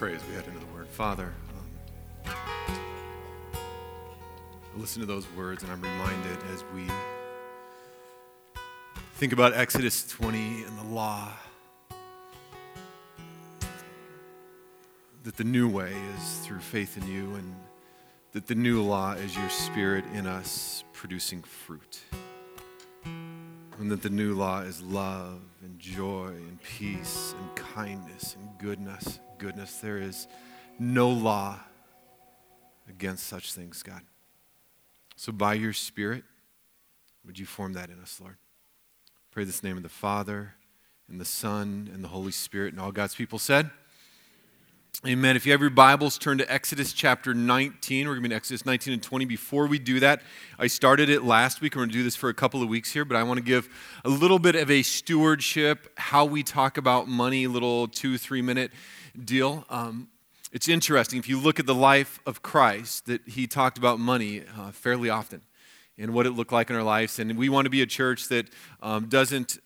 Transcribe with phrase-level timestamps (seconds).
[0.00, 0.88] pray as we head into the Word.
[0.88, 1.30] Father,
[2.24, 2.34] um,
[3.54, 3.58] I
[4.78, 6.86] listen to those words and I'm reminded as we
[9.16, 11.28] think about Exodus 20 and the law
[15.22, 17.54] that the new way is through faith in you and
[18.32, 22.00] that the new law is your spirit in us producing fruit.
[23.04, 29.20] And that the new law is love and joy and peace and kindness and goodness.
[29.40, 29.78] Goodness.
[29.78, 30.28] There is
[30.78, 31.58] no law
[32.86, 34.02] against such things, God.
[35.16, 36.24] So by your spirit,
[37.24, 38.36] would you form that in us, Lord?
[39.30, 40.56] Pray this name of the Father
[41.08, 43.70] and the Son and the Holy Spirit and all God's people said.
[45.06, 45.34] Amen.
[45.34, 48.06] If you have your Bibles, turn to Exodus chapter 19.
[48.06, 49.24] We're going to be in Exodus 19 and 20.
[49.24, 50.20] Before we do that,
[50.58, 51.74] I started it last week.
[51.74, 53.42] We're going to do this for a couple of weeks here, but I want to
[53.42, 53.70] give
[54.04, 58.72] a little bit of a stewardship, how we talk about money, little two, three minute
[59.24, 59.64] deal.
[59.70, 60.08] Um,
[60.52, 61.18] it's interesting.
[61.18, 65.08] If you look at the life of Christ, that he talked about money uh, fairly
[65.08, 65.40] often
[65.96, 67.18] and what it looked like in our lives.
[67.18, 68.48] And we want to be a church that
[68.82, 69.60] um, doesn't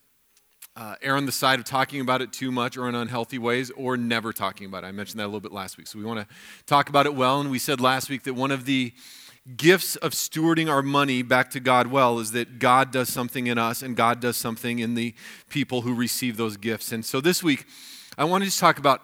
[0.77, 3.71] uh, err on the side of talking about it too much or in unhealthy ways
[3.77, 4.89] or never talking about it.
[4.89, 5.87] I mentioned that a little bit last week.
[5.87, 6.35] So we want to
[6.67, 7.41] talk about it well.
[7.41, 8.93] And we said last week that one of the
[9.57, 13.59] gifts of stewarding our money back to God well is that God does something in
[13.59, 15.15] us and God does something in the
[15.49, 16.93] people who receive those gifts.
[16.93, 17.67] And so this week,
[18.17, 19.03] I want to just talk about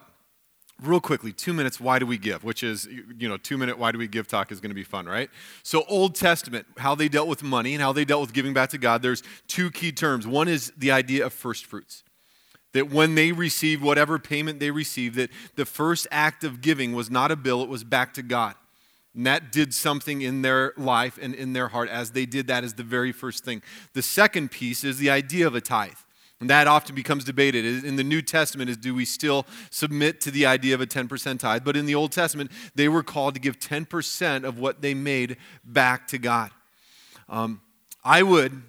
[0.81, 2.43] real quickly, two minutes, why do we give?
[2.43, 2.87] Which is,
[3.17, 5.29] you know, two minute, why do we give talk is going to be fun, right?
[5.63, 8.69] So, Old Testament, how they dealt with money and how they dealt with giving back
[8.71, 10.25] to God, there's two key terms.
[10.25, 12.03] One is the idea of first fruits.
[12.73, 17.11] That when they received whatever payment they received, that the first act of giving was
[17.11, 18.55] not a bill, it was back to God.
[19.13, 22.63] And that did something in their life and in their heart as they did that
[22.63, 23.61] as the very first thing.
[23.93, 25.91] The second piece is the idea of a tithe.
[26.41, 27.85] And that often becomes debated.
[27.85, 31.39] In the New Testament, is do we still submit to the idea of a 10%
[31.39, 31.63] tithe?
[31.63, 35.37] But in the Old Testament, they were called to give 10% of what they made
[35.63, 36.49] back to God.
[37.29, 37.61] Um,
[38.03, 38.63] I would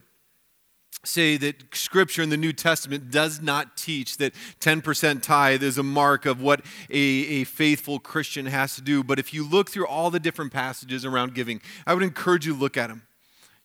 [1.02, 5.82] say that Scripture in the New Testament does not teach that 10% tithe is a
[5.82, 9.02] mark of what a, a faithful Christian has to do.
[9.02, 12.52] But if you look through all the different passages around giving, I would encourage you
[12.52, 13.02] to look at them.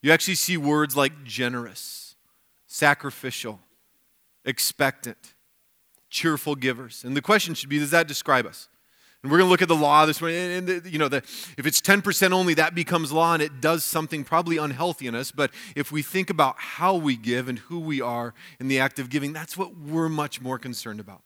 [0.02, 2.16] You actually see words like generous,
[2.68, 3.60] sacrificial,
[4.48, 5.36] expectant,
[6.10, 7.04] cheerful givers.
[7.04, 8.70] And the question should be does that describe us?
[9.22, 10.58] And we're going to look at the law this way.
[10.58, 11.18] And, the, you know, the,
[11.58, 15.32] if it's 10% only, that becomes law and it does something probably unhealthy in us.
[15.32, 19.00] But if we think about how we give and who we are in the act
[19.00, 21.24] of giving, that's what we're much more concerned about.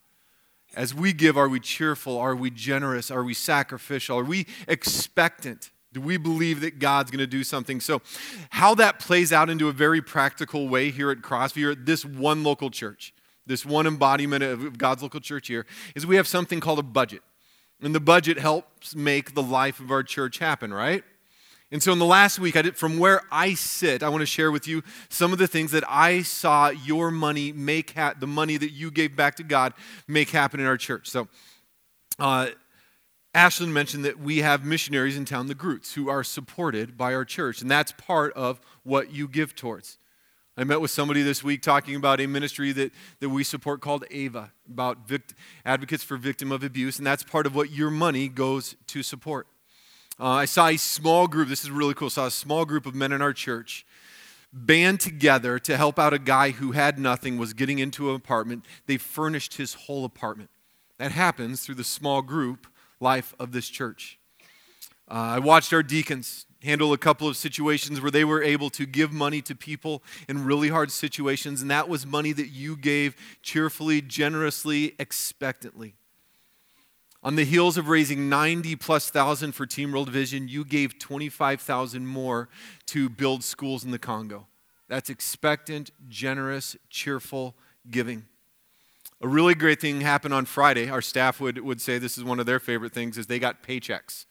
[0.74, 2.18] As we give, are we cheerful?
[2.18, 3.12] Are we generous?
[3.12, 4.18] Are we sacrificial?
[4.18, 5.70] Are we expectant?
[5.94, 7.82] Do we believe that God's going to do something?
[7.82, 8.02] So,
[8.52, 12.44] how that plays out into a very practical way here at Crossview, at this one
[12.44, 13.14] local church,
[13.46, 15.66] this one embodiment of God's local church here,
[15.96, 17.22] is we have something called a budget.
[17.82, 21.04] And the budget helps make the life of our church happen, right?
[21.72, 24.26] And so, in the last week, I did, from where I sit, I want to
[24.26, 28.28] share with you some of the things that I saw your money make ha- the
[28.28, 29.74] money that you gave back to God
[30.08, 31.10] make happen in our church.
[31.10, 31.28] So,
[32.20, 32.50] uh,
[33.34, 37.24] Ashlyn mentioned that we have missionaries in town, the Groots, who are supported by our
[37.24, 39.98] church, and that's part of what you give towards.
[40.58, 42.92] I met with somebody this week talking about a ministry that,
[43.22, 45.34] that we support called AVA, about vict-
[45.66, 49.48] advocates for victim of abuse, and that's part of what your money goes to support.
[50.20, 52.86] Uh, I saw a small group, this is really cool, I saw a small group
[52.86, 53.86] of men in our church
[54.54, 58.66] band together to help out a guy who had nothing, was getting into an apartment.
[58.86, 60.50] They furnished his whole apartment.
[60.98, 62.68] That happens through the small group
[63.02, 64.20] life of this church.
[65.10, 68.86] Uh, I watched our deacons handle a couple of situations where they were able to
[68.86, 73.16] give money to people in really hard situations, and that was money that you gave
[73.42, 75.96] cheerfully, generously, expectantly.
[77.24, 82.06] On the heels of raising 90 plus thousand for Team World Vision, you gave 25,000
[82.06, 82.50] more
[82.88, 84.48] to build schools in the Congo.
[84.88, 87.56] That's expectant, generous, cheerful
[87.90, 88.26] giving.
[89.22, 90.90] A really great thing happened on Friday.
[90.90, 93.62] Our staff would, would say this is one of their favorite things is they got
[93.62, 94.26] paychecks.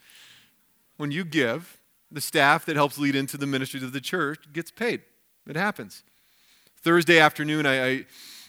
[0.96, 4.72] When you give, the staff that helps lead into the ministries of the church gets
[4.72, 5.02] paid.
[5.46, 6.02] It happens.
[6.82, 8.06] Thursday afternoon, I, I,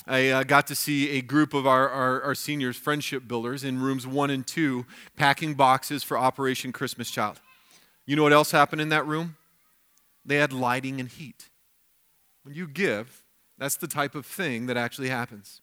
[0.08, 3.80] I uh, got to see a group of our, our, our seniors, friendship builders, in
[3.80, 4.86] rooms one and two,
[5.16, 7.40] packing boxes for Operation Christmas Child.
[8.08, 9.38] You know what else happened in that room?
[10.26, 11.50] They had lighting and heat.
[12.44, 13.22] When you give,
[13.60, 15.62] that's the type of thing that actually happens.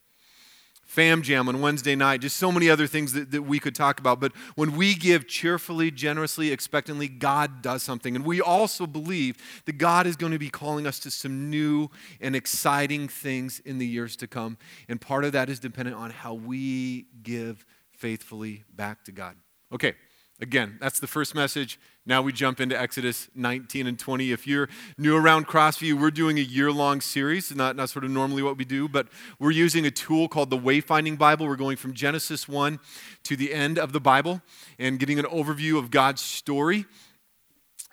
[0.88, 4.00] Fam Jam on Wednesday night, just so many other things that, that we could talk
[4.00, 4.20] about.
[4.20, 8.17] But when we give cheerfully, generously, expectantly, God does something.
[8.17, 9.37] And we also believe
[9.67, 11.90] that God is going to be calling us to some new
[12.23, 14.56] and exciting things in the years to come.
[14.88, 19.37] And part of that is dependent on how we give faithfully back to God.
[19.70, 19.93] Okay,
[20.40, 21.79] again, that's the first message.
[22.06, 24.32] Now we jump into Exodus 19 and 20.
[24.32, 28.11] If you're new around Crossview, we're doing a year long series, not, not sort of
[28.11, 29.08] normally what we do, but
[29.38, 31.46] we're using a tool called the Wayfinding Bible.
[31.46, 32.81] We're going from Genesis 1
[33.25, 34.40] to the end of the Bible
[34.79, 36.87] and getting an overview of God's story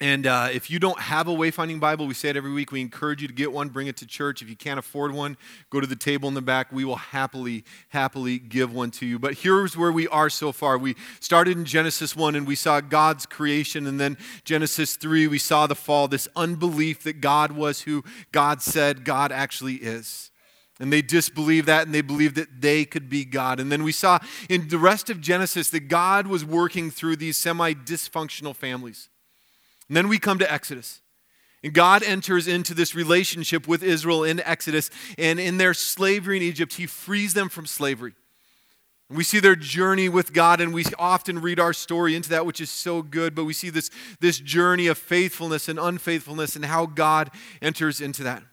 [0.01, 2.69] and uh, if you don't have a wayfinding Bible, we say it every week.
[2.69, 4.41] We encourage you to get one, bring it to church.
[4.41, 5.37] If you can't afford one,
[5.69, 6.69] go to the table in the back.
[6.73, 9.19] We will happily, happily give one to you.
[9.19, 10.77] But here's where we are so far.
[10.77, 13.87] We started in Genesis 1 and we saw God's creation.
[13.87, 18.03] And then Genesis 3, we saw the fall, this unbelief that God was who
[18.33, 20.29] God said God actually is.
[20.77, 23.61] And they disbelieved that and they believed that they could be God.
[23.61, 24.19] And then we saw
[24.49, 29.07] in the rest of Genesis that God was working through these semi dysfunctional families.
[29.89, 31.01] And then we come to Exodus.
[31.63, 34.89] And God enters into this relationship with Israel in Exodus.
[35.17, 38.13] And in their slavery in Egypt, He frees them from slavery.
[39.09, 42.59] We see their journey with God, and we often read our story into that, which
[42.59, 43.35] is so good.
[43.35, 47.29] But we see this, this journey of faithfulness and unfaithfulness and how God
[47.61, 48.43] enters into that.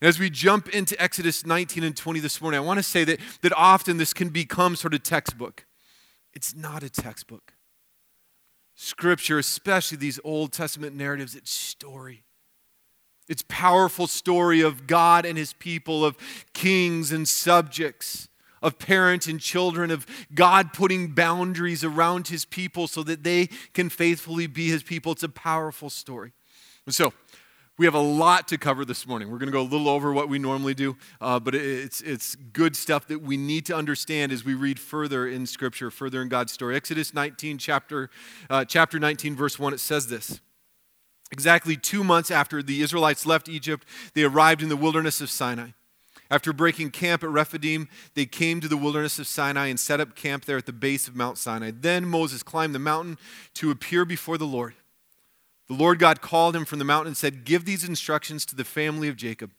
[0.00, 3.04] And as we jump into Exodus 19 and 20 this morning, I want to say
[3.04, 5.66] that, that often this can become sort of a textbook.
[6.32, 7.52] It's not a textbook.
[8.82, 12.22] Scripture, especially these Old Testament narratives, it's story.
[13.28, 16.16] It's powerful story of God and his people, of
[16.54, 18.30] kings and subjects,
[18.62, 23.90] of parents and children, of God putting boundaries around his people so that they can
[23.90, 25.12] faithfully be his people.
[25.12, 26.32] It's a powerful story.
[26.86, 27.12] And so,
[27.80, 29.30] we have a lot to cover this morning.
[29.30, 32.34] We're going to go a little over what we normally do, uh, but it's, it's
[32.34, 36.28] good stuff that we need to understand as we read further in Scripture, further in
[36.28, 36.76] God's story.
[36.76, 38.10] Exodus 19, chapter,
[38.50, 40.42] uh, chapter 19, verse 1, it says this.
[41.32, 45.70] Exactly two months after the Israelites left Egypt, they arrived in the wilderness of Sinai.
[46.30, 50.14] After breaking camp at Rephidim, they came to the wilderness of Sinai and set up
[50.14, 51.70] camp there at the base of Mount Sinai.
[51.74, 53.16] Then Moses climbed the mountain
[53.54, 54.74] to appear before the Lord.
[55.70, 58.64] The Lord God called him from the mountain and said, Give these instructions to the
[58.64, 59.52] family of Jacob.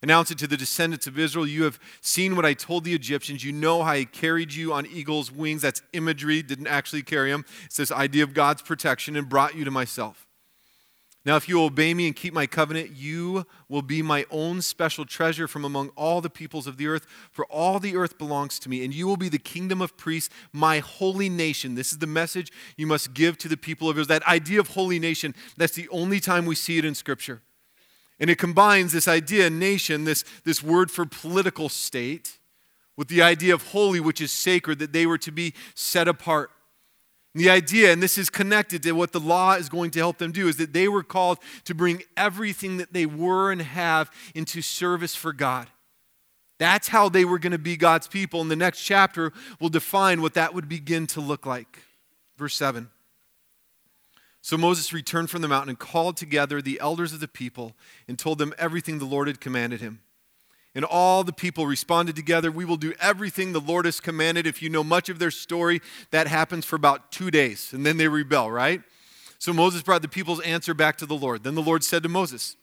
[0.00, 1.48] Announce it to the descendants of Israel.
[1.48, 3.42] You have seen what I told the Egyptians.
[3.42, 5.62] You know how I carried you on eagle's wings.
[5.62, 7.44] That's imagery, didn't actually carry them.
[7.64, 10.27] It's this idea of God's protection and brought you to myself.
[11.28, 15.04] Now, if you obey me and keep my covenant, you will be my own special
[15.04, 18.70] treasure from among all the peoples of the earth, for all the earth belongs to
[18.70, 21.74] me, and you will be the kingdom of priests, my holy nation.
[21.74, 24.18] This is the message you must give to the people of Israel.
[24.18, 27.42] That idea of holy nation, that's the only time we see it in Scripture.
[28.18, 32.38] And it combines this idea, nation, this, this word for political state,
[32.96, 36.50] with the idea of holy, which is sacred, that they were to be set apart.
[37.38, 40.32] The idea, and this is connected to what the law is going to help them
[40.32, 44.60] do, is that they were called to bring everything that they were and have into
[44.60, 45.68] service for God.
[46.58, 48.40] That's how they were going to be God's people.
[48.40, 51.84] And the next chapter will define what that would begin to look like.
[52.36, 52.90] Verse 7.
[54.42, 57.76] So Moses returned from the mountain and called together the elders of the people
[58.08, 60.00] and told them everything the Lord had commanded him.
[60.78, 64.46] And all the people responded together, We will do everything the Lord has commanded.
[64.46, 65.82] If you know much of their story,
[66.12, 68.80] that happens for about two days, and then they rebel, right?
[69.40, 71.42] So Moses brought the people's answer back to the Lord.
[71.42, 72.54] Then the Lord said to Moses,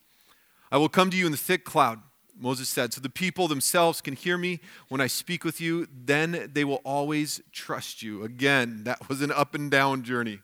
[0.72, 2.00] I will come to you in the thick cloud.
[2.40, 6.50] Moses said, So the people themselves can hear me when I speak with you, then
[6.54, 8.24] they will always trust you.
[8.24, 10.40] Again, that was an up and down journey.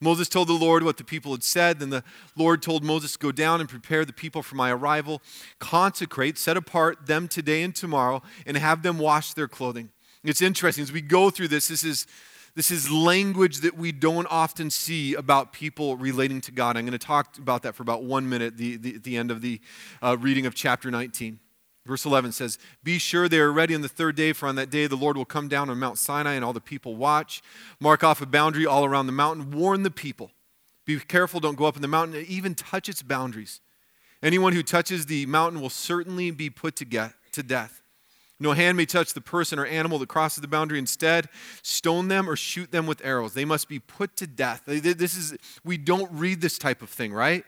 [0.00, 1.78] Moses told the Lord what the people had said.
[1.78, 2.04] Then the
[2.36, 5.22] Lord told Moses, Go down and prepare the people for my arrival.
[5.58, 9.90] Consecrate, set apart them today and tomorrow, and have them wash their clothing.
[10.22, 12.06] It's interesting as we go through this, this is,
[12.54, 16.76] this is language that we don't often see about people relating to God.
[16.76, 19.30] I'm going to talk about that for about one minute the, the, at the end
[19.30, 19.60] of the
[20.02, 21.40] uh, reading of chapter 19.
[21.86, 24.70] Verse 11 says, Be sure they are ready on the third day, for on that
[24.70, 27.42] day the Lord will come down on Mount Sinai and all the people watch.
[27.78, 29.50] Mark off a boundary all around the mountain.
[29.50, 30.30] Warn the people.
[30.86, 33.60] Be careful, don't go up in the mountain, even touch its boundaries.
[34.22, 37.82] Anyone who touches the mountain will certainly be put to, get, to death.
[38.40, 40.78] No hand may touch the person or animal that crosses the boundary.
[40.78, 41.28] Instead,
[41.62, 43.34] stone them or shoot them with arrows.
[43.34, 44.62] They must be put to death.
[44.66, 47.44] This is, we don't read this type of thing, right?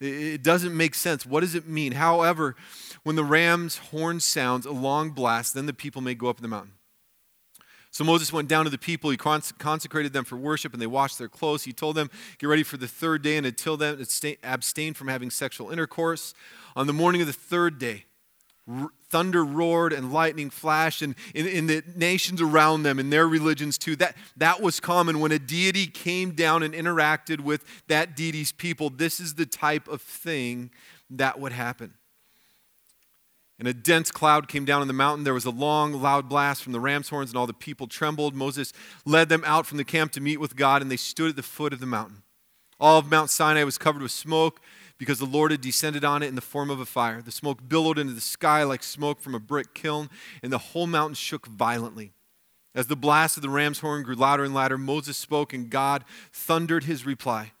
[0.00, 1.26] It doesn't make sense.
[1.26, 1.92] What does it mean?
[1.92, 2.54] However,
[3.02, 6.48] when the ram's horn sounds a long blast, then the people may go up the
[6.48, 6.74] mountain.
[7.90, 9.10] So Moses went down to the people.
[9.10, 11.64] He consecrated them for worship, and they washed their clothes.
[11.64, 14.04] He told them, Get ready for the third day, and until then,
[14.42, 16.34] abstain from having sexual intercourse.
[16.76, 18.04] On the morning of the third day,
[19.08, 23.78] thunder roared and lightning flashed, and in, in, the nations around them, in their religions
[23.78, 25.20] too, that, that was common.
[25.20, 29.88] When a deity came down and interacted with that deity's people, this is the type
[29.88, 30.70] of thing
[31.10, 31.94] that would happen.
[33.58, 35.24] And a dense cloud came down on the mountain.
[35.24, 38.34] There was a long, loud blast from the ram's horns, and all the people trembled.
[38.34, 38.72] Moses
[39.04, 41.42] led them out from the camp to meet with God, and they stood at the
[41.42, 42.22] foot of the mountain.
[42.78, 44.60] All of Mount Sinai was covered with smoke
[44.98, 47.22] because the Lord had descended on it in the form of a fire.
[47.22, 50.10] The smoke billowed into the sky like smoke from a brick kiln,
[50.42, 52.12] and the whole mountain shook violently.
[52.74, 56.04] As the blast of the ram's horn grew louder and louder, Moses spoke, and God
[56.32, 57.52] thundered his reply.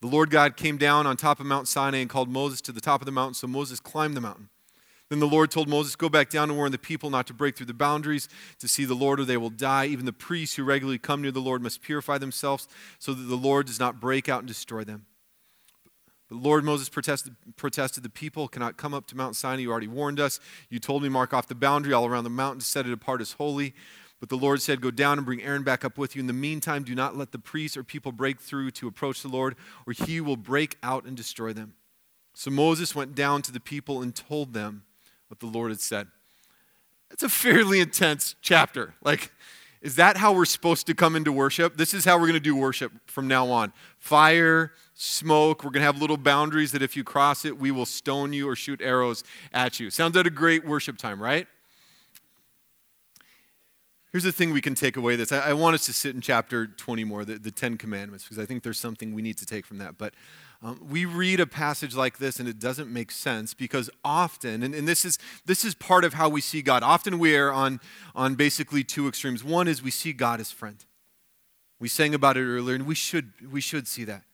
[0.00, 2.80] The Lord God came down on top of Mount Sinai and called Moses to the
[2.80, 4.48] top of the mountain, so Moses climbed the mountain.
[5.10, 7.56] Then the Lord told Moses, Go back down and warn the people not to break
[7.56, 8.28] through the boundaries
[8.60, 9.86] to see the Lord, or they will die.
[9.86, 13.36] Even the priests who regularly come near the Lord must purify themselves so that the
[13.36, 15.06] Lord does not break out and destroy them.
[16.30, 19.62] But Lord Moses protested, protested, The people cannot come up to Mount Sinai.
[19.62, 20.40] You already warned us.
[20.70, 23.32] You told me, Mark off the boundary all around the mountain set it apart as
[23.32, 23.74] holy.
[24.20, 26.20] But the Lord said, Go down and bring Aaron back up with you.
[26.20, 29.28] In the meantime, do not let the priests or people break through to approach the
[29.28, 29.56] Lord,
[29.86, 31.74] or he will break out and destroy them.
[32.32, 34.84] So Moses went down to the people and told them
[35.28, 36.06] what the Lord had said.
[37.10, 38.94] It's a fairly intense chapter.
[39.02, 39.32] Like,
[39.82, 41.76] is that how we're supposed to come into worship?
[41.76, 43.72] This is how we're going to do worship from now on.
[43.98, 45.64] Fire, smoke.
[45.64, 48.46] We're going to have little boundaries that if you cross it, we will stone you
[48.46, 49.88] or shoot arrows at you.
[49.88, 51.46] Sounds like a great worship time, right?
[54.12, 55.32] Here's the thing we can take away this.
[55.32, 58.38] I, I want us to sit in chapter 20 more, the, the Ten Commandments, because
[58.38, 59.96] I think there's something we need to take from that.
[59.96, 60.14] But
[60.62, 64.74] um, we read a passage like this and it doesn't make sense because often, and,
[64.74, 67.80] and this, is, this is part of how we see God, often we are on,
[68.14, 69.42] on basically two extremes.
[69.42, 70.84] One is we see God as friend.
[71.78, 74.24] We sang about it earlier, and we should, we should see that.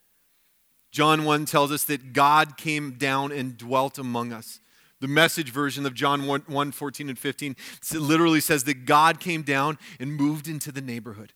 [0.91, 4.59] John 1 tells us that God came down and dwelt among us.
[5.01, 7.55] The message version of John 1, 1 14 and 15
[7.93, 11.35] literally says that God came down and moved into the neighborhood.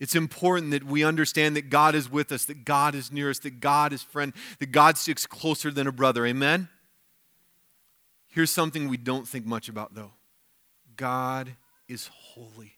[0.00, 3.40] It's important that we understand that God is with us, that God is near us,
[3.40, 6.24] that God is friend, that God sticks closer than a brother.
[6.24, 6.68] Amen?
[8.28, 10.12] Here's something we don't think much about, though
[10.96, 11.54] God
[11.88, 12.74] is holy.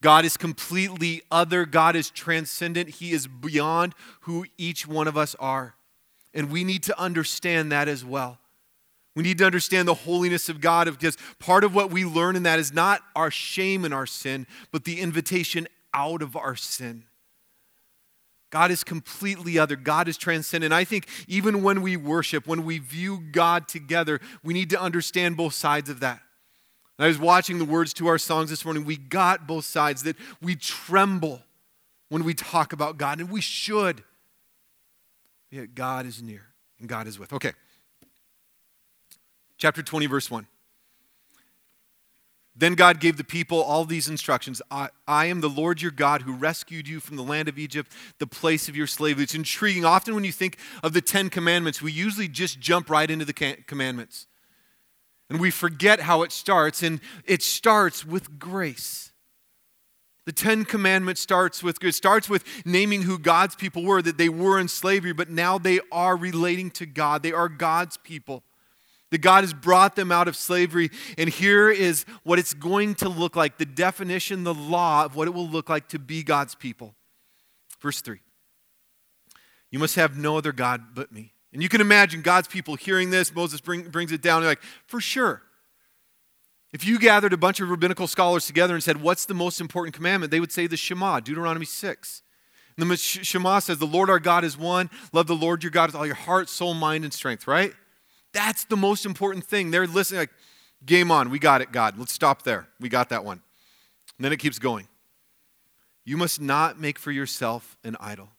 [0.00, 1.64] God is completely other.
[1.64, 2.88] God is transcendent.
[2.90, 5.74] He is beyond who each one of us are.
[6.34, 8.38] And we need to understand that as well.
[9.14, 12.42] We need to understand the holiness of God because part of what we learn in
[12.44, 17.04] that is not our shame and our sin, but the invitation out of our sin.
[18.50, 19.76] God is completely other.
[19.76, 20.72] God is transcendent.
[20.74, 25.38] I think even when we worship, when we view God together, we need to understand
[25.38, 26.20] both sides of that.
[26.98, 28.84] I was watching the words to our songs this morning.
[28.84, 31.42] We got both sides, that we tremble
[32.10, 34.04] when we talk about God, and we should.
[35.50, 36.46] Yet God is near
[36.78, 37.32] and God is with.
[37.32, 37.52] Okay.
[39.56, 40.46] Chapter 20, verse 1.
[42.54, 46.22] Then God gave the people all these instructions I, I, am the Lord your God
[46.22, 49.24] who rescued you from the land of Egypt, the place of your slavery.
[49.24, 49.84] It's intriguing.
[49.84, 53.32] Often, when you think of the Ten Commandments, we usually just jump right into the
[53.32, 54.26] commandments.
[55.30, 59.12] And we forget how it starts, and it starts with grace.
[60.26, 64.28] The Ten Commandments starts with it starts with naming who God's people were, that they
[64.28, 67.22] were in slavery, but now they are relating to God.
[67.22, 68.44] They are God's people
[69.12, 70.90] that God has brought them out of slavery.
[71.18, 75.28] And here is what it's going to look like the definition, the law of what
[75.28, 76.94] it will look like to be God's people.
[77.80, 78.18] Verse 3
[79.70, 81.34] You must have no other God but me.
[81.52, 83.34] And you can imagine God's people hearing this.
[83.34, 84.40] Moses bring, brings it down.
[84.40, 85.42] They're like, for sure.
[86.72, 89.94] If you gathered a bunch of rabbinical scholars together and said, What's the most important
[89.94, 90.30] commandment?
[90.30, 92.22] they would say the Shema, Deuteronomy 6.
[92.78, 94.88] And the Shema says, The Lord our God is one.
[95.12, 97.74] Love the Lord your God with all your heart, soul, mind, and strength, right?
[98.32, 99.70] That's the most important thing.
[99.70, 100.30] They're listening, like,
[100.84, 101.30] game on.
[101.30, 101.98] We got it, God.
[101.98, 102.68] Let's stop there.
[102.80, 103.42] We got that one.
[104.18, 104.88] And then it keeps going.
[106.04, 108.30] You must not make for yourself an idol.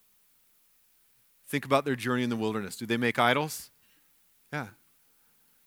[1.48, 2.76] Think about their journey in the wilderness.
[2.76, 3.70] Do they make idols?
[4.52, 4.68] Yeah.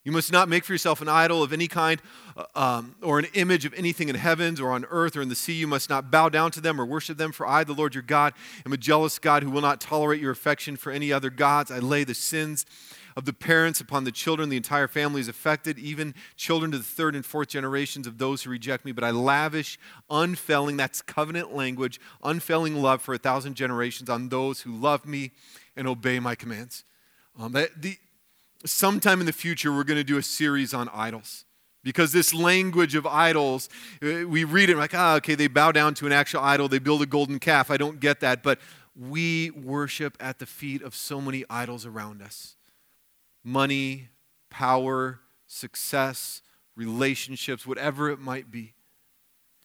[0.03, 2.01] You must not make for yourself an idol of any kind
[2.37, 5.35] uh, um, or an image of anything in heavens or on earth or in the
[5.35, 5.53] sea.
[5.53, 8.03] You must not bow down to them or worship them, for I, the Lord your
[8.03, 8.33] God,
[8.65, 11.71] am a jealous God who will not tolerate your affection for any other gods.
[11.71, 12.65] I lay the sins
[13.17, 14.47] of the parents upon the children.
[14.47, 18.43] The entire family is affected, even children to the third and fourth generations of those
[18.43, 18.91] who reject me.
[18.91, 24.61] But I lavish unfailing, that's covenant language, unfailing love for a thousand generations on those
[24.61, 25.31] who love me
[25.75, 26.83] and obey my commands.
[27.39, 27.97] Um, the,
[28.63, 31.43] sometime in the future, we're going to do a series on idols.
[31.83, 33.67] Because this language of idols,
[34.03, 36.79] uh, we read it like, ah, okay, they bow down to an actual idol, they
[36.79, 37.71] build a golden calf.
[37.71, 38.43] I don't get that.
[38.43, 38.59] But
[38.95, 42.56] we worship at the feet of so many idols around us
[43.43, 44.09] money,
[44.49, 46.41] power, success,
[46.75, 48.73] relationships, whatever it might be.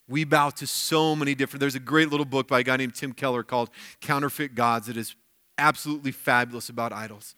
[0.08, 1.60] We bow to so many different.
[1.60, 4.96] There's a great little book by a guy named Tim Keller called Counterfeit Gods that
[4.96, 5.14] is
[5.58, 7.36] absolutely fabulous about idols.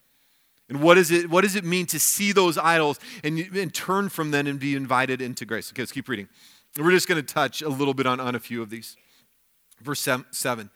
[0.68, 4.08] And what, is it, what does it mean to see those idols and, and turn
[4.08, 5.70] from them and be invited into grace?
[5.70, 6.28] Okay, let's keep reading.
[6.78, 8.96] We're just going to touch a little bit on, on a few of these.
[9.82, 10.70] Verse 7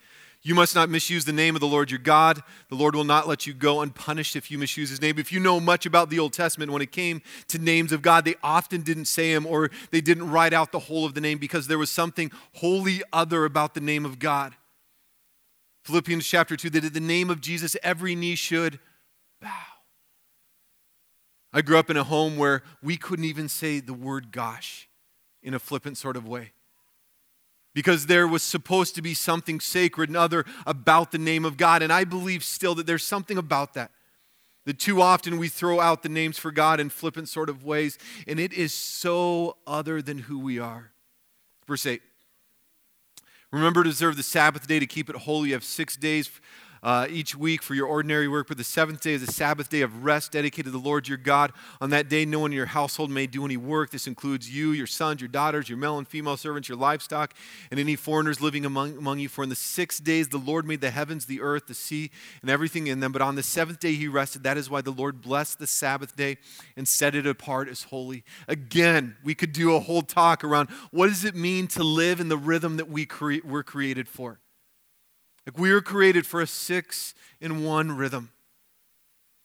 [0.49, 2.43] You must not misuse the name of the Lord your God.
[2.71, 5.19] The Lord will not let you go unpunished if you misuse his name.
[5.19, 8.25] If you know much about the Old Testament, when it came to names of God,
[8.25, 11.37] they often didn't say them or they didn't write out the whole of the name
[11.37, 14.57] because there was something wholly other about the name of God.
[15.85, 18.79] Philippians chapter 2 that at the name of Jesus, every knee should
[19.43, 19.51] bow.
[21.53, 24.89] I grew up in a home where we couldn't even say the word gosh
[25.43, 26.53] in a flippant sort of way.
[27.75, 31.83] Because there was supposed to be something sacred and other about the name of God.
[31.83, 33.93] And I believe still that there's something about that.
[34.65, 37.97] That too often we throw out the names for God in flippant sort of ways,
[38.27, 40.93] and it is so other than who we are.
[41.67, 42.03] Verse 8
[43.51, 45.49] Remember to observe the Sabbath day to keep it holy.
[45.49, 46.29] You have six days
[46.83, 49.83] uh, each week for your ordinary work, but the seventh day is a Sabbath day
[49.83, 51.53] of rest dedicated to the Lord your God.
[51.81, 53.91] On that day, no one in your household may do any work.
[53.91, 57.35] This includes you, your sons, your daughters, your male and female servants, your livestock,
[57.71, 59.29] and any foreigners living among, among you.
[59.29, 62.11] For in the six days the Lord made the heavens, the earth, the sea,
[62.43, 63.13] and everything in them.
[63.13, 64.43] But on the seventh day he rested.
[64.43, 66.39] That is why the Lord blessed the Sabbath day
[66.77, 68.25] and set it apart as holy.
[68.47, 72.29] Again, we could do a whole talk around what does it mean to live in
[72.29, 74.41] the rhythm that we cre- were created for.
[75.49, 78.33] Like we were created for a six in one rhythm.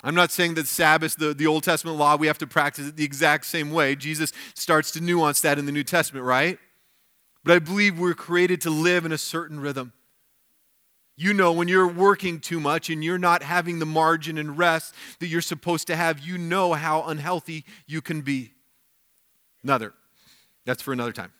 [0.03, 2.97] I'm not saying that Sabbath, the, the Old Testament law, we have to practice it
[2.97, 3.95] the exact same way.
[3.95, 6.59] Jesus starts to nuance that in the New Testament, right?
[7.45, 9.93] But I believe we're created to live in a certain rhythm.
[11.15, 14.93] You know, when you're working too much and you're not having the margin and rest
[15.19, 18.51] that you're supposed to have, you know how unhealthy you can be.
[19.63, 19.93] Another.
[20.65, 21.31] That's for another time.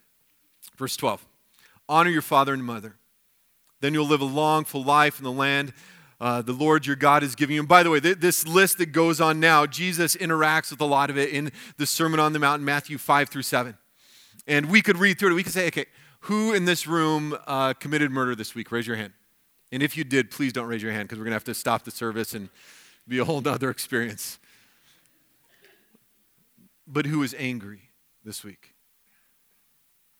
[0.77, 1.25] Verse 12
[1.89, 2.95] Honor your father and mother
[3.83, 5.73] then you'll live a long, full life in the land
[6.23, 7.59] uh, the Lord your God is giving you.
[7.59, 10.85] And by the way, th- this list that goes on now, Jesus interacts with a
[10.85, 13.77] lot of it in the Sermon on the Mount, in Matthew 5 through 7.
[14.47, 15.33] And we could read through it.
[15.33, 15.85] We could say, okay,
[16.21, 18.71] who in this room uh, committed murder this week?
[18.71, 19.11] Raise your hand.
[19.73, 21.53] And if you did, please don't raise your hand because we're going to have to
[21.53, 22.47] stop the service and
[23.05, 24.39] be a whole other experience.
[26.87, 27.89] But who was angry
[28.23, 28.75] this week?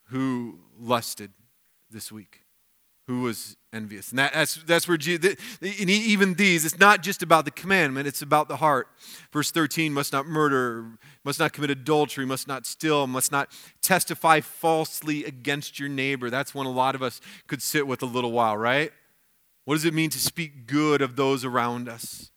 [0.08, 1.32] Who lusted
[1.90, 2.44] this week?
[3.06, 4.10] who was envious.
[4.10, 8.06] And that, that's, that's where Jesus, and even these, it's not just about the commandment,
[8.06, 8.88] it's about the heart.
[9.32, 10.86] Verse 13 must not murder,
[11.24, 13.50] must not commit adultery, must not steal, must not
[13.82, 16.30] testify falsely against your neighbor.
[16.30, 18.92] That's one a lot of us could sit with a little while, right?
[19.64, 22.30] What does it mean to speak good of those around us?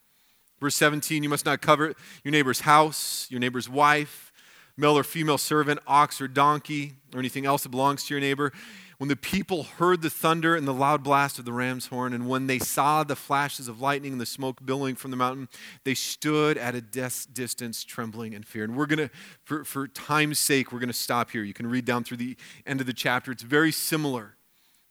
[0.59, 4.31] Verse 17, you must not covet your neighbor's house, your neighbor's wife,
[4.75, 8.51] male or female servant, ox or donkey, or anything else that belongs to your neighbor
[8.97, 12.27] when the people heard the thunder and the loud blast of the ram's horn, and
[12.27, 15.47] when they saw the flashes of lightning and the smoke billowing from the mountain,
[15.83, 18.63] they stood at a des- distance, trembling in fear.
[18.63, 19.09] And we're going to,
[19.43, 21.43] for, for time's sake, we're going to stop here.
[21.43, 23.31] You can read down through the end of the chapter.
[23.31, 24.35] It's very similar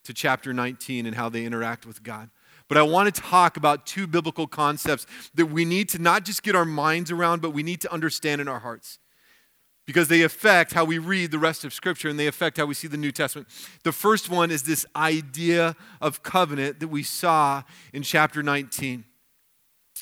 [0.05, 2.31] to chapter 19 and how they interact with God.
[2.69, 6.45] But I want to talk about two biblical concepts that we need to not just
[6.45, 8.99] get our minds around, but we need to understand in our hearts
[9.87, 12.75] because they affect how we read the rest of Scripture and they affect how we
[12.75, 13.49] see the New Testament.
[13.85, 19.05] The first one is this idea of covenant that we saw in chapter 19.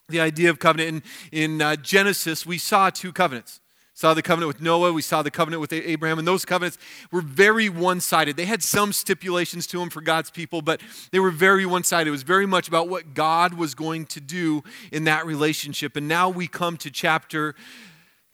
[0.09, 1.05] The idea of covenant.
[1.33, 3.61] In, in uh, Genesis, we saw two covenants.
[3.97, 6.79] Saw the covenant with Noah, we saw the covenant with Abraham, and those covenants
[7.13, 8.37] were very one sided.
[8.37, 10.81] They had some stipulations to them for God's people, but
[11.13, 12.09] they were very one sided.
[12.09, 15.97] It was very much about what God was going to do in that relationship.
[15.97, 17.55] And now we come to chapter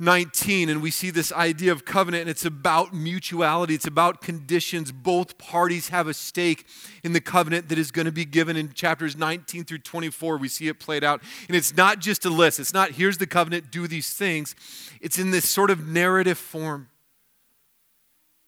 [0.00, 3.74] 19 and we see this idea of covenant and it's about mutuality.
[3.74, 4.90] It's about conditions.
[4.90, 6.66] Both parties have a stake
[7.04, 10.48] in the covenant that is going to be given in chapters 19 through 24 we
[10.48, 11.22] see it played out.
[11.48, 12.58] And it's not just a list.
[12.58, 14.54] It's not here's the covenant do these things.
[15.00, 16.88] It's in this sort of narrative form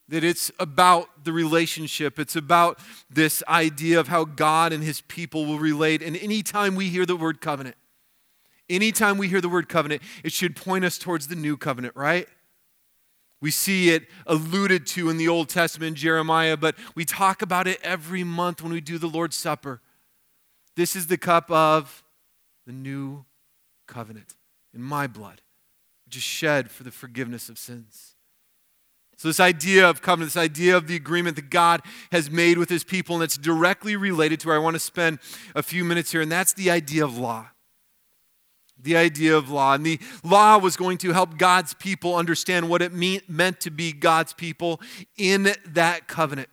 [0.08, 2.18] that it's about the relationship.
[2.18, 6.02] It's about this idea of how god and his people will relate.
[6.02, 7.76] And anytime we hear the word covenant
[8.68, 12.28] Anytime we hear the word covenant, it should point us towards the new covenant, right?
[13.40, 17.80] We see it alluded to in the Old Testament, Jeremiah, but we talk about it
[17.82, 19.80] every month when we do the Lord's Supper.
[20.76, 22.04] This is the cup of
[22.66, 23.24] the new
[23.88, 24.36] covenant
[24.72, 25.42] in my blood,
[26.06, 28.14] which is shed for the forgiveness of sins.
[29.16, 32.70] So, this idea of covenant, this idea of the agreement that God has made with
[32.70, 35.18] his people, and it's directly related to where I want to spend
[35.54, 37.51] a few minutes here, and that's the idea of law
[38.82, 39.74] the idea of law.
[39.74, 43.70] And the law was going to help God's people understand what it mean, meant to
[43.70, 44.80] be God's people
[45.16, 46.48] in that covenant.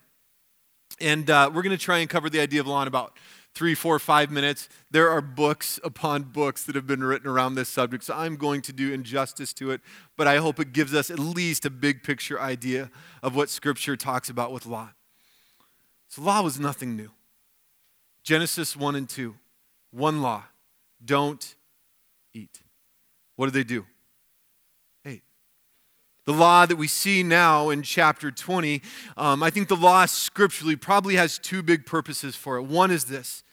[1.02, 3.18] And uh, we're going to try and cover the idea of law in about
[3.56, 4.70] three, four, five minutes.
[4.92, 8.62] There are books upon books that have been written around this subject, so I'm going
[8.64, 9.82] to do injustice to it,
[10.18, 12.90] but I hope it gives us at least a big picture idea
[13.24, 14.92] of what Scripture talks about with law.
[16.08, 17.12] So, law was nothing new.
[18.24, 19.36] Genesis 1 and 2,
[19.92, 20.44] one law
[21.04, 21.56] don't
[22.34, 22.62] eat.
[23.36, 23.86] What do they do?
[25.06, 25.24] Eat.
[26.26, 28.82] The law that we see now in chapter 20,
[29.18, 32.64] um, I think the law scripturally probably has two big purposes for it.
[32.64, 33.44] One is this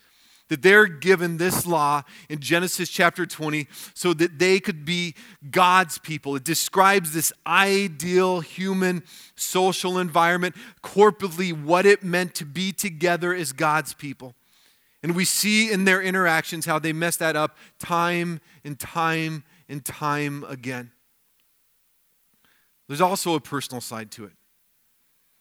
[0.49, 5.15] that they're given this law in Genesis chapter 20 so that they could be
[5.51, 6.35] God's people.
[6.35, 9.03] It describes this ideal human
[9.35, 14.35] social environment, corporately, what it meant to be together as God's people.
[15.03, 19.85] And we see in their interactions how they mess that up time and time and
[19.85, 20.91] time again.
[22.87, 24.33] There's also a personal side to it.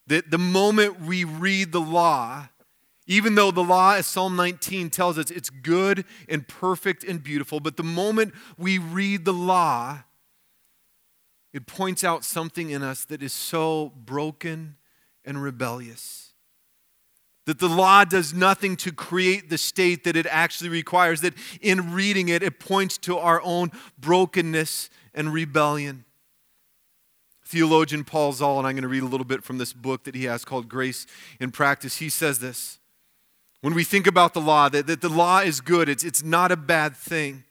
[0.09, 2.49] That the moment we read the law,
[3.07, 7.61] even though the law, as Psalm 19 tells us, it's good and perfect and beautiful,
[7.61, 10.01] but the moment we read the law,
[11.53, 14.77] it points out something in us that is so broken
[15.25, 16.26] and rebellious.
[17.47, 21.95] That the law does nothing to create the state that it actually requires, that in
[21.95, 26.05] reading it, it points to our own brokenness and rebellion.
[27.45, 30.17] Theologian Paul Zahl, and I'm going to read a little bit from this book that
[30.17, 31.07] he has called Grace
[31.39, 31.99] in Practice.
[31.99, 32.81] He says this
[33.61, 36.51] When we think about the law, that, that the law is good, it's, it's not
[36.51, 37.45] a bad thing.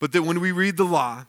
[0.00, 1.26] But that when we read the law,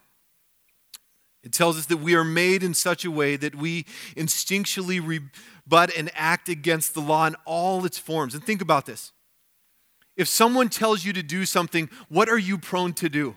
[1.43, 3.83] it tells us that we are made in such a way that we
[4.15, 5.29] instinctually
[5.69, 8.33] rebut an act against the law in all its forms.
[8.33, 9.11] And think about this.
[10.15, 13.35] If someone tells you to do something, what are you prone to do?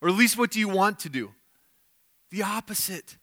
[0.00, 1.32] Or at least what do you want to do?
[2.30, 3.16] The opposite.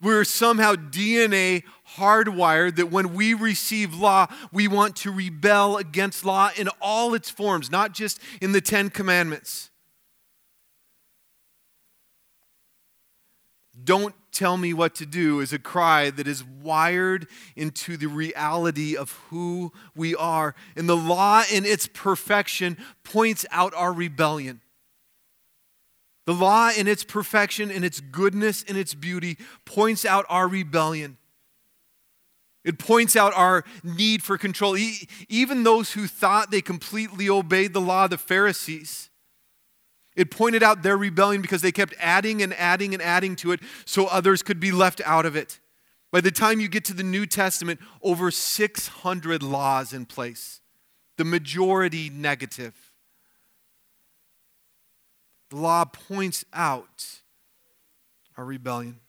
[0.00, 1.62] We're somehow DNA
[1.96, 7.30] hardwired that when we receive law, we want to rebel against law in all its
[7.30, 9.70] forms, not just in the Ten Commandments.
[13.84, 18.96] Don't tell me what to do is a cry that is wired into the reality
[18.96, 20.54] of who we are.
[20.74, 24.60] And the law in its perfection points out our rebellion.
[26.24, 31.16] The law, in its perfection, in its goodness, in its beauty, points out our rebellion.
[32.64, 34.76] It points out our need for control.
[35.28, 39.10] Even those who thought they completely obeyed the law, the Pharisees,
[40.14, 43.60] it pointed out their rebellion because they kept adding and adding and adding to it
[43.84, 45.58] so others could be left out of it.
[46.10, 50.60] By the time you get to the New Testament, over 600 laws in place,
[51.16, 52.74] the majority negative.
[55.48, 57.20] The law points out
[58.36, 59.00] our rebellion.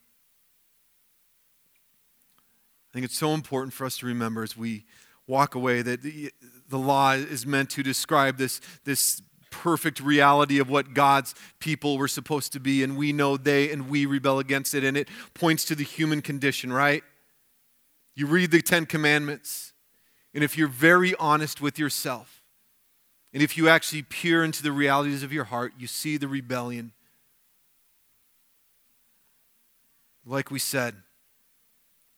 [2.38, 4.86] I think it's so important for us to remember as we
[5.26, 6.32] walk away that the,
[6.70, 9.22] the law is meant to describe this, this
[9.54, 13.88] perfect reality of what God's people were supposed to be, and we know they and
[13.88, 17.04] we rebel against it, and it points to the human condition, right?
[18.16, 19.74] You read the Ten Commandments,
[20.34, 22.42] and if you're very honest with yourself,
[23.32, 26.92] and if you actually peer into the realities of your heart, you see the rebellion.
[30.26, 30.96] Like we said,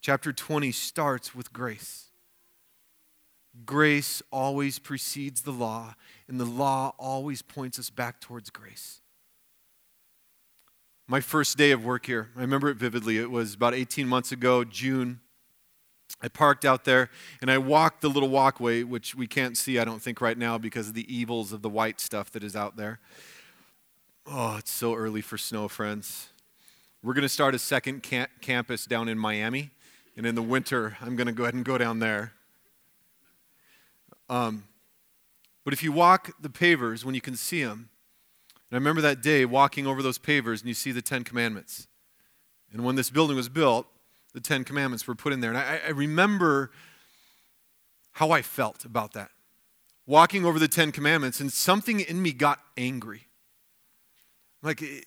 [0.01, 2.05] chapter 20 starts with grace.
[3.65, 5.95] Grace always precedes the law,
[6.27, 9.01] and the law always points us back towards grace.
[11.07, 13.17] My first day of work here, I remember it vividly.
[13.17, 15.19] It was about 18 months ago, June
[16.21, 17.09] I parked out there
[17.41, 20.57] and I walked the little walkway, which we can't see, I don't think, right now
[20.57, 22.99] because of the evils of the white stuff that is out there.
[24.25, 26.29] Oh, it's so early for snow, friends.
[27.03, 29.69] We're going to start a second camp- campus down in Miami,
[30.17, 32.33] and in the winter, I'm going to go ahead and go down there.
[34.27, 34.63] Um,
[35.65, 37.89] but if you walk the pavers when you can see them,
[38.69, 41.87] and I remember that day walking over those pavers and you see the Ten Commandments.
[42.71, 43.87] And when this building was built,
[44.33, 45.49] the Ten Commandments were put in there.
[45.49, 46.71] And I, I remember
[48.13, 49.31] how I felt about that.
[50.05, 53.27] Walking over the Ten Commandments, and something in me got angry.
[54.61, 55.01] Like, eh,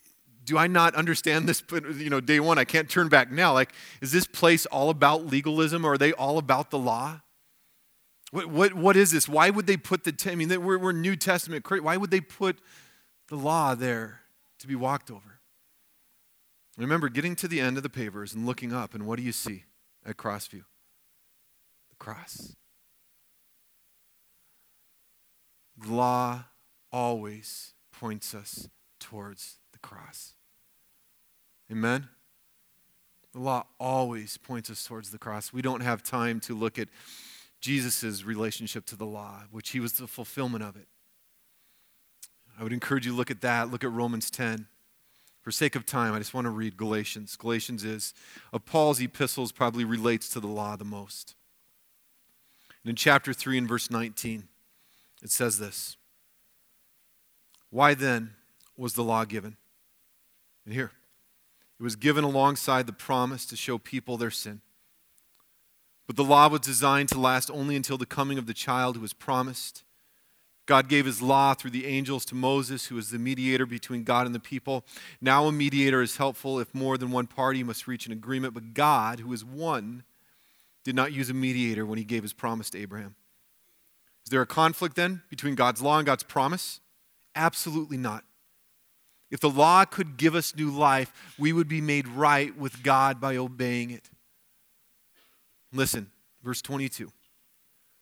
[0.45, 1.63] do I not understand this?
[1.71, 3.53] You know, day one, I can't turn back now.
[3.53, 7.21] Like, is this place all about legalism or are they all about the law?
[8.31, 9.29] What, what, what is this?
[9.29, 12.61] Why would they put the, I mean, we're, we're New Testament, why would they put
[13.29, 14.21] the law there
[14.59, 15.41] to be walked over?
[16.77, 19.33] Remember getting to the end of the pavers and looking up, and what do you
[19.33, 19.65] see
[20.07, 20.63] at Crossview?
[21.91, 22.55] The cross.
[25.77, 26.45] The law
[26.93, 28.69] always points us
[29.01, 30.35] towards the cross.
[31.71, 32.09] Amen?
[33.33, 35.53] The law always points us towards the cross.
[35.53, 36.89] We don't have time to look at
[37.61, 40.87] Jesus' relationship to the law, which he was the fulfillment of it.
[42.59, 43.71] I would encourage you to look at that.
[43.71, 44.67] Look at Romans 10.
[45.43, 47.37] For sake of time, I just want to read Galatians.
[47.37, 48.13] Galatians is,
[48.53, 51.35] of Paul's epistles, probably relates to the law the most.
[52.83, 54.49] And in chapter 3 and verse 19,
[55.23, 55.97] it says this
[57.71, 58.35] Why then
[58.77, 59.57] was the law given?
[60.65, 60.93] And here,
[61.79, 64.61] it was given alongside the promise to show people their sin.
[66.09, 69.03] But the law was designed to last only until the coming of the child who
[69.03, 69.85] was promised.
[70.65, 74.27] God gave his law through the angels to Moses, who was the mediator between God
[74.27, 74.85] and the people.
[75.21, 78.75] Now, a mediator is helpful if more than one party must reach an agreement, but
[78.75, 80.03] God, who is one,
[80.83, 83.15] did not use a mediator when he gave his promise to Abraham.
[84.25, 86.81] Is there a conflict then between God's law and God's promise?
[87.35, 88.25] Absolutely not.
[89.31, 93.21] If the law could give us new life, we would be made right with God
[93.21, 94.09] by obeying it.
[95.73, 96.11] Listen,
[96.43, 97.11] verse 22.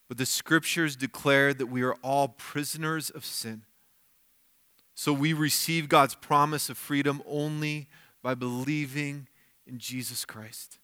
[0.09, 3.62] But the scriptures declare that we are all prisoners of sin.
[4.94, 7.88] So we receive God's promise of freedom only
[8.22, 9.29] by believing
[9.66, 10.79] in Jesus Christ.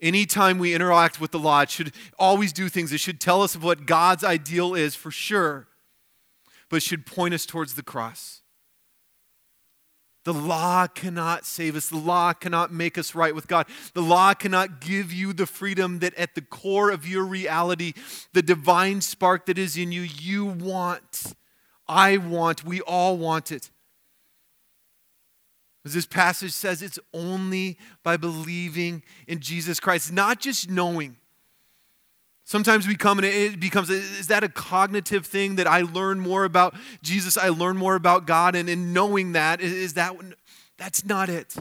[0.00, 2.92] Anytime we interact with the law, it should always do things.
[2.92, 5.68] It should tell us of what God's ideal is for sure,
[6.68, 8.42] but should point us towards the cross.
[10.28, 11.88] The law cannot save us.
[11.88, 13.66] The law cannot make us right with God.
[13.94, 17.94] The law cannot give you the freedom that at the core of your reality,
[18.34, 21.32] the divine spark that is in you, you want.
[21.88, 22.62] I want.
[22.62, 23.70] We all want it.
[25.86, 31.16] As this passage says, it's only by believing in Jesus Christ, not just knowing.
[32.48, 36.44] Sometimes we come and it becomes, is that a cognitive thing that I learn more
[36.44, 37.36] about Jesus?
[37.36, 38.56] I learn more about God.
[38.56, 40.16] And in knowing that, is that,
[40.78, 41.56] that's not it.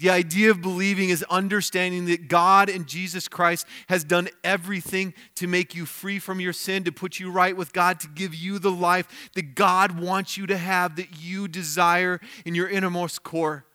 [0.00, 5.46] The idea of believing is understanding that God and Jesus Christ has done everything to
[5.46, 8.58] make you free from your sin, to put you right with God, to give you
[8.58, 13.66] the life that God wants you to have, that you desire in your innermost core.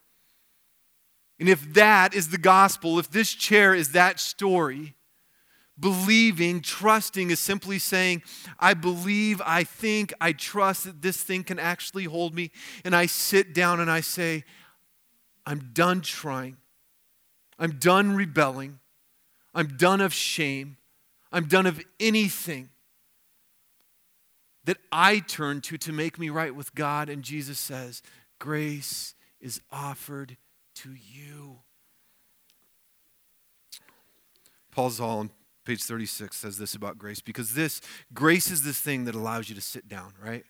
[1.39, 4.95] And if that is the gospel, if this chair is that story,
[5.79, 8.23] Believing, trusting is simply saying,
[8.59, 12.51] I believe, I think, I trust that this thing can actually hold me.
[12.83, 14.43] And I sit down and I say,
[15.45, 16.57] I'm done trying.
[17.59, 18.79] I'm done rebelling.
[19.53, 20.77] I'm done of shame.
[21.31, 22.69] I'm done of anything
[24.65, 27.09] that I turn to to make me right with God.
[27.09, 28.01] And Jesus says,
[28.39, 30.37] Grace is offered
[30.75, 31.59] to you.
[34.71, 35.29] Paul Zahl
[35.67, 37.81] page 36 says this about grace because this
[38.13, 40.45] grace is this thing that allows you to sit down, right?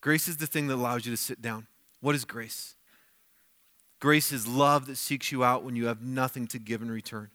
[0.00, 1.68] Grace is the thing that allows you to sit down.
[2.00, 2.74] What is grace?
[4.00, 7.30] Grace is love that seeks you out when you have nothing to give in return.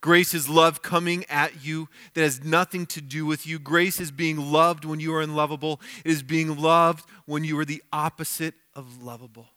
[0.00, 3.60] Grace is love coming at you that has nothing to do with you.
[3.60, 5.80] Grace is being loved when you are unlovable.
[6.04, 9.50] It is being loved when you are the opposite of lovable.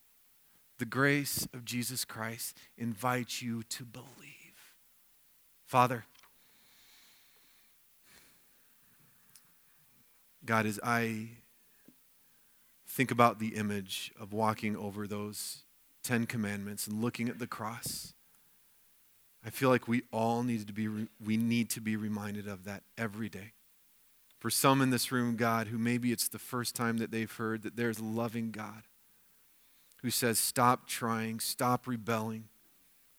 [0.78, 4.31] The grace of Jesus Christ invites you to believe.
[5.72, 6.04] Father,
[10.44, 11.30] God, as I
[12.86, 15.64] think about the image of walking over those
[16.04, 18.14] Ten Commandments and looking at the cross,
[19.46, 20.90] I feel like we all need to be,
[21.24, 23.54] we need to be reminded of that every day.
[24.40, 27.62] For some in this room, God, who maybe it's the first time that they've heard
[27.62, 28.84] that there's a loving God
[30.02, 32.50] who says, stop trying, stop rebelling,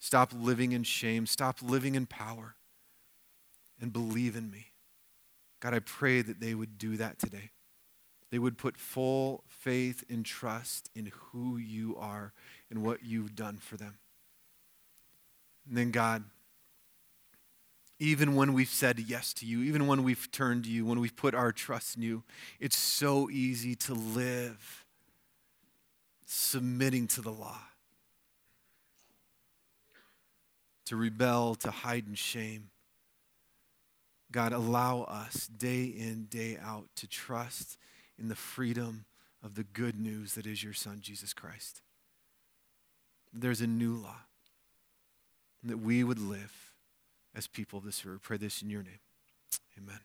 [0.02, 1.26] Stop living in shame.
[1.26, 2.56] Stop living in power.
[3.80, 4.72] And believe in me.
[5.60, 7.50] God, I pray that they would do that today.
[8.32, 12.32] They would put full faith and trust in who you are
[12.68, 13.98] and what you've done for them.
[15.68, 16.24] And then, God,
[18.00, 21.14] even when we've said yes to you, even when we've turned to you, when we've
[21.14, 22.24] put our trust in you,
[22.58, 24.84] it's so easy to live
[26.26, 27.60] submitting to the law.
[30.86, 32.70] To rebel, to hide in shame.
[34.30, 37.76] God, allow us day in, day out to trust
[38.18, 39.04] in the freedom
[39.42, 41.82] of the good news that is your Son, Jesus Christ.
[43.32, 44.20] There's a new law,
[45.62, 46.72] that we would live
[47.34, 48.22] as people of this earth.
[48.22, 49.00] Pray this in your name.
[49.78, 50.00] Amen.